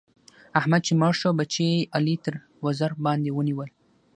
احمد 0.59 0.81
چې 0.87 0.93
مړ 1.01 1.13
شو؛ 1.19 1.29
بچي 1.39 1.65
يې 1.73 1.87
علي 1.95 2.15
تر 2.25 2.33
وزر 2.65 2.91
باندې 3.05 3.29
ونيول. 3.33 3.69